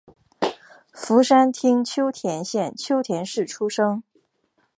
[0.91, 4.01] 福山町秋田县秋田市出生。